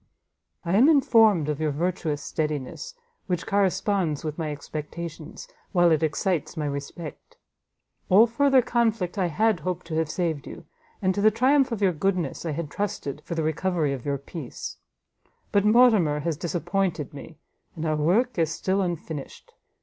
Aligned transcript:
I 0.65 0.75
am 0.77 0.89
informed 0.89 1.47
of 1.47 1.59
your 1.61 1.69
virtuous 1.69 2.23
steadiness, 2.23 2.95
which 3.27 3.45
corresponds 3.45 4.23
with 4.23 4.35
my 4.35 4.51
expectations, 4.51 5.47
while 5.73 5.91
it 5.91 6.01
excites 6.01 6.57
my 6.57 6.65
respect. 6.65 7.37
All 8.09 8.25
further 8.25 8.63
conflict 8.63 9.19
I 9.19 9.27
had 9.27 9.59
hoped 9.59 9.85
to 9.85 9.95
have 9.97 10.09
saved 10.09 10.47
you; 10.47 10.65
and 11.03 11.13
to 11.13 11.21
the 11.21 11.29
triumph 11.29 11.71
of 11.71 11.83
your 11.83 11.93
goodness 11.93 12.47
I 12.47 12.51
had 12.53 12.71
trusted 12.71 13.21
for 13.25 13.35
the 13.35 13.43
recovery 13.43 13.93
of 13.93 14.03
your 14.03 14.17
peace: 14.17 14.77
but 15.51 15.65
Mortimer 15.65 16.21
has 16.21 16.35
disappointed 16.35 17.13
me, 17.13 17.37
and 17.75 17.85
our 17.85 17.95
work 17.95 18.39
is 18.39 18.49
still 18.51 18.81
unfinished. 18.81 19.53